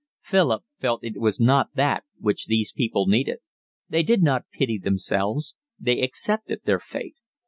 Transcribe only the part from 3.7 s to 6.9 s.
They did not pity themselves. They accepted their